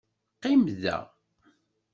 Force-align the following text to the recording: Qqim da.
Qqim 0.37 0.61
da. 0.81 0.97